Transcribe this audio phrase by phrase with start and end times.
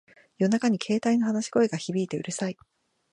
[0.39, 2.57] 夜中に携帯の話し声が響いてうるさい